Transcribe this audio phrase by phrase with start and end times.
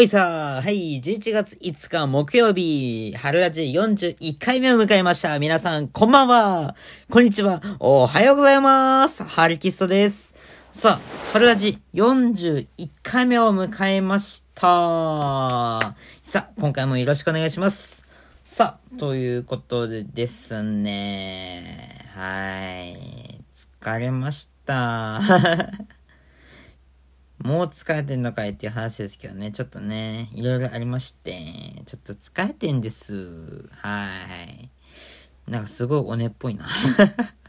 [0.00, 5.38] おいさーはい、11月5日木曜日、春ラジ41回目を迎えました。
[5.38, 6.74] 皆さん、こんばんは
[7.10, 10.34] こんにちはおはようございますハリキストです。
[10.72, 12.66] さあ、春ラジ41
[13.02, 14.62] 回目を迎えました。
[14.62, 15.94] さ
[16.34, 18.08] あ、今回もよろしくお願いします。
[18.46, 22.96] さあ、ということでですね、はい、
[23.54, 25.20] 疲れました。
[27.42, 33.68] もう疲れてんのかいっていう話ですけどね、ちょっとね、いろいろありまして、ちょっと疲れてんです。
[33.72, 34.08] は
[34.46, 34.68] い。
[35.50, 36.66] なんかすごいおねっぽいな。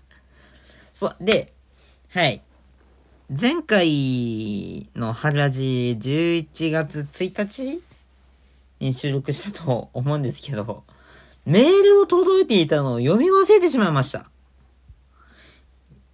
[0.94, 1.54] そう、で、
[2.10, 2.42] はい。
[3.30, 7.82] 前回の春ラジ11月1日
[8.80, 10.86] に収録したと思うんですけど、
[11.46, 14.32] メールを届いていたのを読み忘れてしまいました。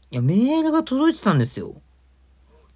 [0.09, 1.79] いや、メールが届いてたんですよ。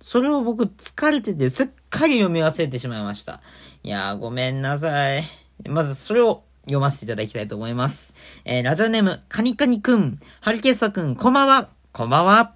[0.02, 3.42] それを僕疲れててすっかり読み忘れてしまいました。
[3.84, 5.24] いやーごめんなさい。
[5.68, 8.16] まずそれを読ませていただきたいと思います。
[8.44, 11.70] えー、ラジオネーム、カニカニくん、ハリケーサくん、こんばんは。
[11.92, 12.54] こんばんは。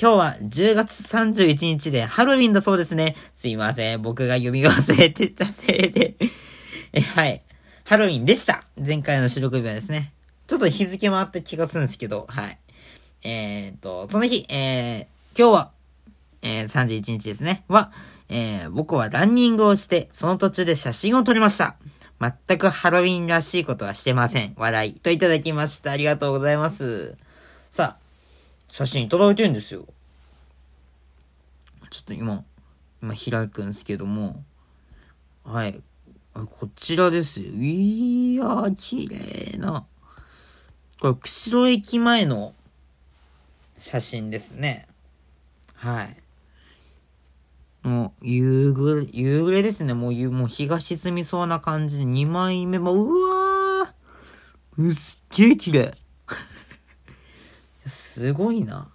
[0.00, 3.16] 今日は10月31日でハロウィンだそうですね。
[3.34, 4.02] すいません。
[4.02, 6.14] 僕が読み忘れてたせいで
[6.94, 7.42] え、はい。
[7.84, 8.62] ハロウィンでした。
[8.76, 10.12] 前回の収録日はですね。
[10.46, 12.58] ちょっと日付もあった気がするんですけど、はい。
[13.22, 15.70] えー、っと、その日、えー、今日は
[16.42, 17.92] えー、31日ですね、は、
[18.28, 21.76] えー、僕はランニングをして、その途中で写真を撮りました。
[22.20, 24.54] 全くハロウィンらしいことはしてません。
[24.56, 24.94] 笑い。
[25.00, 25.90] といただきました。
[25.90, 27.16] ありがとうございます。
[27.70, 28.00] さあ、
[28.68, 29.86] 写真いただいてるんですよ。
[31.88, 32.44] ちょっと今、
[33.02, 34.44] 今開くんですけども、
[35.44, 35.82] はい。
[36.34, 37.48] こちらですよ。
[37.52, 39.86] いやー、綺麗な。
[41.00, 42.54] これ、釧路駅前の
[43.78, 44.86] 写真ですね。
[45.74, 46.16] はい。
[47.82, 49.94] もう、夕暮れ、夕暮れですね。
[49.94, 55.94] もう、もう日が沈みそうな感じで、2枚目も、うわーうっすげえ綺麗。
[57.86, 58.90] すごいな。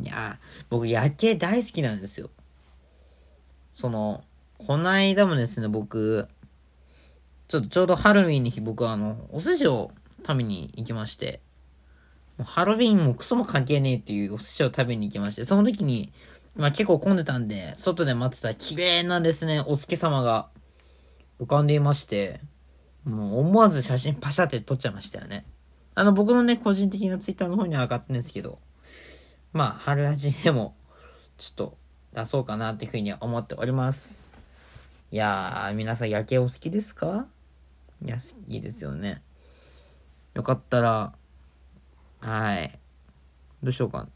[0.00, 2.30] いや、僕夜景大好きなんですよ。
[3.72, 4.24] その、
[4.58, 6.28] こないだもですね、僕、
[7.48, 9.92] ちょっとちょうどハロウィンの日、僕はあの、お寿司を
[10.26, 11.40] 食べに行きまして、
[12.44, 16.12] ハロウィンもクソも関係ねえっていうお寿司を食べに行きまして、その時に、
[16.56, 20.48] まあ結構混んでたんで、外で待ってたら綺麗なですね、お月様が
[21.38, 22.40] 浮かんでいまして、
[23.04, 25.46] もう思わず写真パシャって撮っちゃいましたよね。
[25.94, 28.58] あの僕のね、個人的なツイッターの方には上がってるんですけど、
[29.52, 30.74] まあ、春ラジでも、
[31.38, 31.78] ちょっと
[32.12, 34.32] 出そうかなっていうふうには思っております。
[35.10, 37.26] いやー、皆さん夜景お好きですか？
[38.04, 38.16] いや、
[38.48, 39.22] いいですよね。
[40.34, 41.12] よかったら、
[42.20, 42.78] はい。
[43.62, 44.08] どうしようか。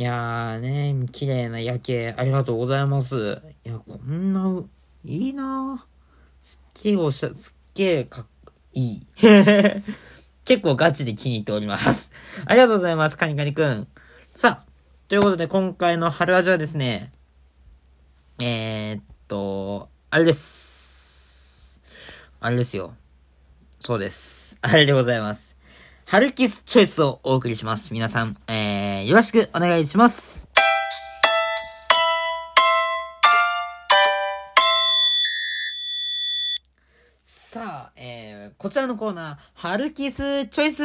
[0.00, 3.42] いやーね、綺麗な夜景、ありがとうございます。
[3.66, 4.64] いや、こんな、
[5.04, 5.86] いいな
[6.40, 8.26] すっげえおしゃ、すっげえかっ、
[8.72, 9.06] いい。
[10.46, 12.14] 結構ガチで気に入っております。
[12.46, 13.88] ありがとうございます、カニカニくん。
[14.34, 14.70] さあ、
[15.08, 17.12] ということで今回の春味はですね、
[18.38, 21.82] えー、っと、あれです。
[22.40, 22.94] あれですよ。
[23.80, 24.56] そうです。
[24.62, 25.50] あれでございます。
[26.06, 27.92] ハルキスチョイスをお送りします。
[27.92, 30.46] 皆さん、えー、よろしくお願いします。
[37.22, 40.82] さあ、えー、こちらのコーナー、ハルキスチョイス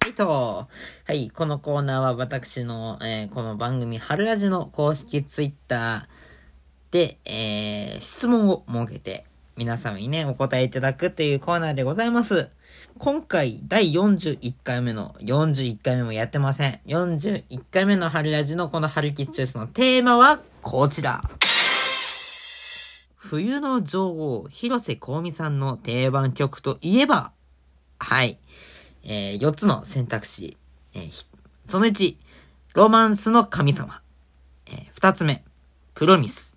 [0.00, 0.68] はいと。
[1.04, 9.24] はい、このコーナーは私の、えー、この番組、春ラジの公式ツイッターで、えー、質問を設けて、
[9.56, 12.50] 皆様にね、お答えいただくというコーナーでございます。
[13.02, 16.80] 今回、第41回目の、41回目もやってません。
[16.84, 21.22] 41回目の春ラジのこの春キッチョイスのテーマは、こちら。
[23.16, 27.32] 冬の女王、広瀬香美さんの定番曲といえば、
[27.98, 28.38] はい。
[29.02, 30.58] えー、4つの選択肢。
[30.92, 31.26] えー、
[31.64, 32.16] その1、
[32.74, 34.02] ロマンスの神様。
[34.66, 35.42] えー、2つ目、
[35.94, 36.54] プロミス。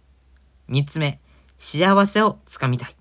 [0.67, 1.21] 3つ目、
[1.57, 2.95] 幸せをつかみたい。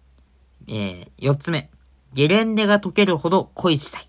[0.69, 1.72] えー、4つ目、
[2.15, 4.09] ゲレンデが溶けるほど恋したい。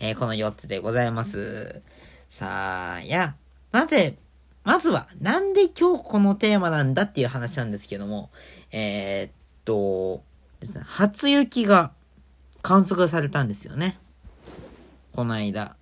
[0.00, 1.82] えー、この4つでございます。
[2.28, 3.36] さあ、いや、
[3.72, 4.18] なぜ、
[4.64, 8.30] まずは、なんで今日このテーマなんだっていう話なんですけども、
[8.70, 9.32] えー、っ
[9.64, 10.22] と、
[10.84, 11.92] 初雪が
[12.62, 13.98] 観測されたんですよね。
[15.12, 15.76] この間。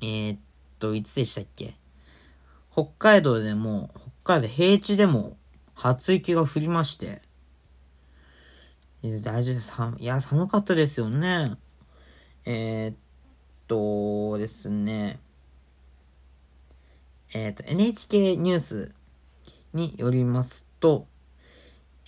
[0.00, 0.38] えー、っ
[0.78, 1.76] と、いつでしたっけ？
[2.72, 3.90] 北海道でも、
[4.24, 5.36] 北海道平地でも
[5.74, 7.22] 初雪が降りまして、
[9.02, 11.56] 大丈夫さ、いや、寒かったですよね。
[12.44, 12.96] えー、っ
[13.66, 15.20] とですね、
[17.32, 18.94] えー、っと、NHK ニュース
[19.72, 21.06] によりますと、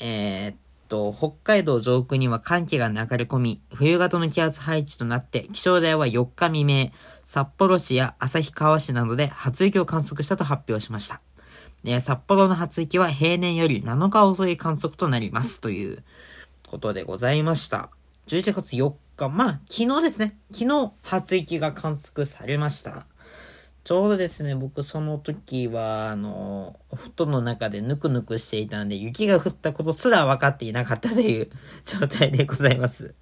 [0.00, 0.56] えー、っ
[0.88, 6.90] と、北海道上空には寒気が流れ込み、冬型の気圧配置となって、気象台は4日未明、
[7.24, 11.22] 札幌市や旭川市などで初雪を観測したと発表しました。
[12.00, 15.62] 札幌の初雪は平年より7日遅い観測となります。
[15.62, 16.04] という
[16.72, 17.90] ことでございました。
[18.28, 20.38] 11月4日、まあ、昨日ですね。
[20.50, 23.06] 昨日、初雪が観測されました。
[23.84, 31.50] ちょうどですね、僕その時は、あの、お布団の中でぬくぬくしていたんで、雪が降ったことすら分かっていなかったという
[31.84, 33.14] 状態でございます。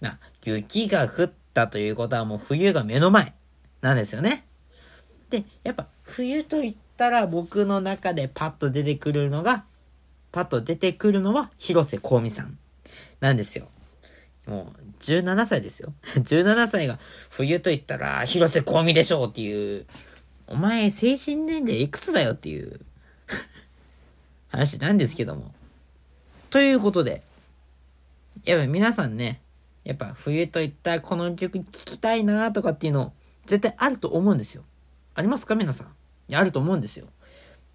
[0.00, 3.32] まあ、雪が降ったということはもう冬が目の前
[3.80, 4.44] なんですよね。
[5.30, 9.66] で、やっぱ冬と言ったら僕の中でパッと出てくるのが、
[10.32, 12.58] パッと出てくるのは広瀬香美さん
[13.22, 13.68] なんですよ。
[14.46, 15.94] もう、17歳ですよ。
[16.18, 16.98] 17歳が
[17.30, 19.86] 冬と言ったら、広瀬香美でしょうっていう、
[20.48, 22.80] お前精神年齢いくつだよっていう
[24.50, 25.54] 話なんですけども。
[26.50, 27.22] ということで、
[28.44, 29.40] やっぱ皆さんね、
[29.84, 33.12] やっぱ冬といったこの曲聴きたいなとかっていうの
[33.46, 34.64] 絶対あると思うんですよ。
[35.14, 35.54] ありますか？
[35.54, 35.86] 皆さん。
[35.86, 37.06] いや、あると思うんですよ。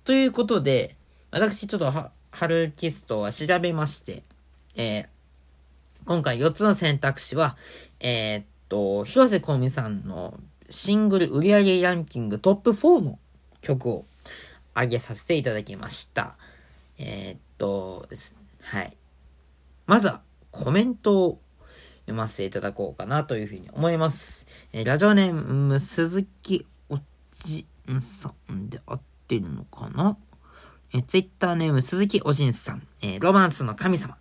[0.04, 0.98] ということで、
[1.32, 4.24] 私ちょっとは、春キストは調べまして、
[4.76, 5.08] えー、
[6.07, 7.57] 今回4つの選択肢は、
[8.00, 10.39] えー、っと、広瀬香美さんの
[10.69, 13.19] シングル売上ランキングトップ4の
[13.59, 14.06] 曲を
[14.74, 16.38] 上げさせていただきました。
[16.98, 18.95] えー、っとですね、はい。
[19.86, 20.21] まずは
[20.51, 21.42] コメントを
[22.06, 24.48] 読ませていただこうかなというふうに思います。
[24.71, 27.00] えー、ラジオネーム鈴木お
[27.33, 30.15] じんさんで合ってるのかな？
[30.94, 34.15] えー、ツイッターネーム鈴木おじんさん、えー、ロマンスの神様。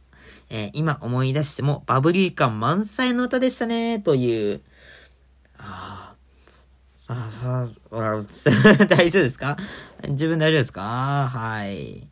[0.48, 4.60] えー、今思い出してもバブリー感満載の歌でしたね、という。
[5.58, 6.14] あ
[7.08, 8.22] あ、ああ、
[8.86, 9.56] 大丈夫ですか？
[10.08, 11.28] 自分大丈夫ですか？
[11.32, 12.06] はい。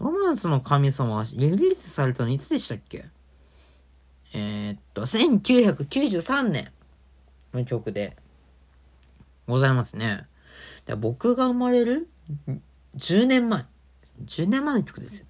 [0.00, 3.04] ロマンスの神様はリリースされたのいつでしたっけ？
[4.34, 6.70] えー、っと、1993年
[7.54, 8.16] の曲で
[9.46, 10.26] ございますね。
[10.84, 12.08] で僕が生まれる
[12.96, 13.64] 10年前。
[14.24, 15.26] 10年前の曲ですよ。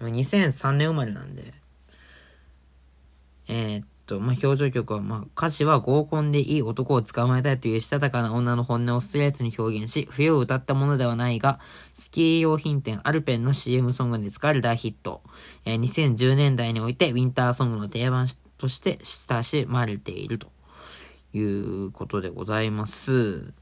[0.00, 1.54] 2003年生まれなんで。
[3.48, 11.58] えー、っと、まあ、表情曲は、まあ、歌詞は合コンでいい男を捕まえたいというしたたかな女の本音をストレートに表現し、冬を歌ったものではないが、
[11.92, 15.22] スキー用品店アルペンの CM ソングに使われ大ヒット。
[15.64, 18.26] えー、2010年代においてウィンターソングの定番
[18.58, 20.48] として親しまれていると
[21.32, 23.52] いうことでございます。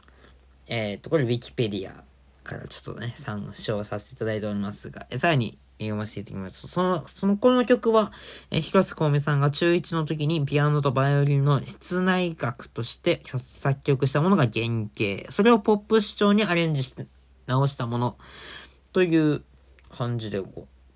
[0.67, 2.05] えー、っと、これウィキペディア
[2.45, 6.69] からちょっとね、参照させていただいておりますが、えさらに、読ませていただきます。
[6.69, 8.13] その、その、この曲は、
[8.51, 15.33] え広瀬香美さんが中1の時にピアノとバイオリンの室内楽として作曲したものが原型。
[15.33, 17.07] それをポップ主張にアレンジして
[17.47, 18.19] 直したもの
[18.93, 19.43] という
[19.91, 20.43] 感じで、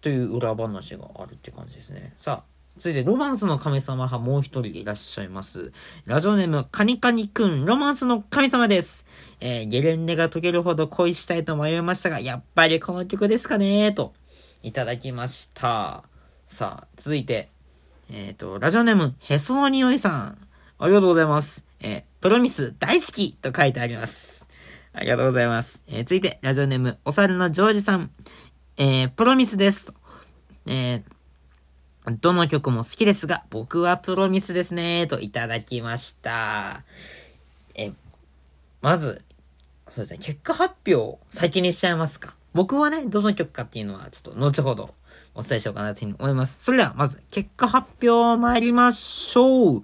[0.00, 2.14] という裏話があるって感じですね。
[2.18, 5.72] さあ、続いて、ロマンスの神様派もう一人いらっしゃいます。
[6.06, 9.04] ラジオネーム、カニカニくん、ロマンスの神様です。
[9.40, 14.12] えー、ゲレンデが溶けるほど恋したいと迷いましたが、やっぱりこの曲ですかねと。
[14.64, 16.04] いただきました。
[16.46, 17.50] さあ、続いて、
[18.10, 20.38] えっ、ー、と、ラジオネーム、へそのにおいさん。
[20.78, 21.66] ありがとうございます。
[21.80, 24.48] えー、プロミス大好きと書いてあります。
[24.94, 25.82] ありがとうございます。
[25.86, 28.10] えー、続いて、ラジオネーム、お猿のジョージさん。
[28.78, 29.92] えー、プロミスです。
[30.66, 36.84] えー、どの曲も好きですが、僕はプロミスですね、といただきました。
[37.74, 37.92] え、
[38.80, 39.22] まず、
[39.90, 42.34] そうですね、結果発表先にしちゃいますか。
[42.54, 44.94] 僕はね、どの曲かっていうのは、ちょっと後ほど
[45.34, 46.64] お伝えしようかなというふうに思います。
[46.64, 49.82] それでは、まず、結果発表参りましょう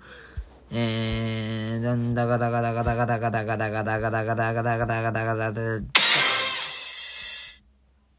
[0.73, 5.81] えー、なんだがだがだがだがだがだがだがだがだがだがだがだがだがだが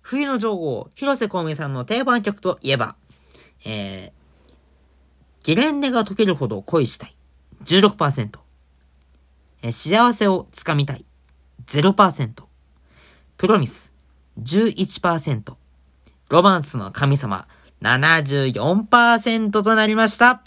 [0.01, 2.97] 冬の女王、広瀬香美さんの定番曲といえば、
[3.65, 4.11] えー、
[5.45, 7.15] ゲレンデが溶けるほど恋したい。
[7.63, 8.39] 16%。
[9.61, 11.05] えー、幸せをつかみたい。
[11.67, 12.43] 0%。
[13.37, 13.90] プロミス。
[14.39, 15.55] 11%。
[16.29, 17.47] ロマンスの神様、
[17.81, 20.41] 74%となりました。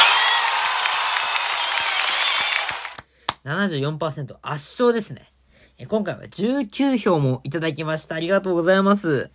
[3.44, 5.30] 74%圧勝ですね。
[5.88, 8.14] 今回は19票もいただきました。
[8.14, 9.30] ありがとうございます。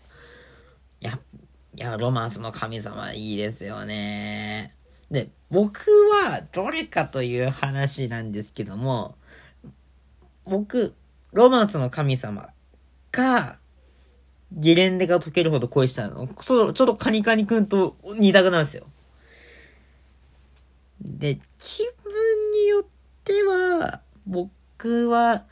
[1.02, 1.20] いや、
[1.76, 4.74] いや、ロマンスの神様いいですよね。
[5.12, 5.80] で、僕
[6.26, 9.16] はどれかという話なんですけども、
[10.46, 10.96] 僕、
[11.32, 12.50] ロマンスの神様
[13.12, 13.60] か、
[14.52, 16.28] ゲレンデが溶けるほど恋したの。
[16.42, 18.88] そう、ちょっとカニカニくんと二択なんですよ。
[21.02, 22.84] で、気分によっ
[23.24, 25.46] ては、僕は、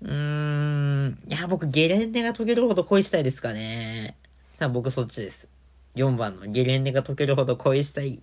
[0.00, 4.16] うーん、いや、僕ゲレンデが溶けるほど恋したいですかね。
[4.58, 5.48] 多分僕そっちです。
[5.96, 8.22] 4番のゲレンデが溶けるほど恋したい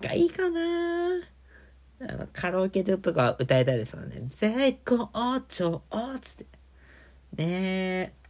[0.00, 1.20] がいいかな
[2.00, 4.22] あの、カラオケでとか歌いたいですよね。
[4.30, 5.10] 絶好
[5.48, 5.82] 調
[6.20, 6.46] つって。
[7.36, 8.27] ねえ。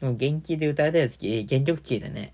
[0.00, 2.32] もう元気で歌いたいですけど、原曲キーでね。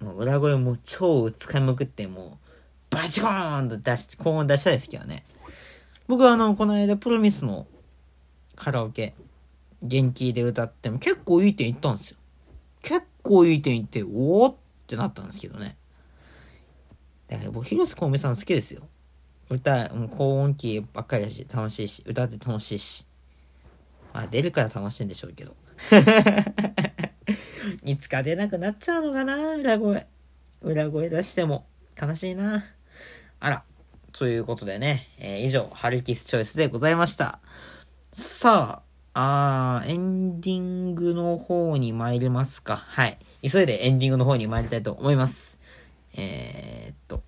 [0.00, 5.24] もう裏声も超使いまくって、もう、バチコーンと出し、高音出したいですけどね。
[6.06, 7.66] 僕はあの、この間、プロミスの
[8.56, 9.14] カラオケ、
[9.82, 12.16] 元気で歌っても結構いい点いったんですよ。
[12.82, 14.54] 結構いい点いって、おおっ
[14.86, 15.76] てなったんですけどね。
[17.28, 18.82] だから僕、広瀬香美さん好きですよ。
[19.50, 23.06] 歌、もう高音機ばっかりだし、楽しいし、歌って楽しいし。
[24.12, 25.56] まあ、出るから楽しいんでしょうけど。
[27.84, 29.56] いつか出なくなっちゃうのかな？
[29.56, 30.06] 裏声。
[30.62, 31.66] 裏声出しても
[32.00, 32.64] 悲しいな。
[33.40, 33.64] あら。
[34.12, 37.40] ということでね、えー、以上、ハルキスチョイスでございました。
[38.12, 38.82] さ
[39.14, 42.76] あ、あ、エンディングの方に参りますか。
[42.76, 43.18] はい。
[43.48, 45.60] 急いでエンディングの方に参りたいと思います。
[46.16, 47.22] えー、っと。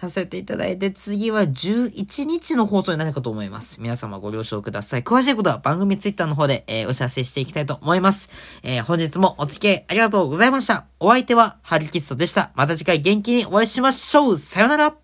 [0.05, 3.81] させていただいて、次は11日の放送になるかと思います。
[3.81, 5.03] 皆様ご了承ください。
[5.03, 8.31] 詳しいことは番組ツイッターの方で、えー、お知らせしていきたいと思います。
[8.63, 10.87] えー、本日もお付き合いありがとうございました。
[11.01, 12.53] お相手はハリキストでした。
[12.55, 14.39] また次回元気にお会いしましょう。
[14.39, 15.04] さよなら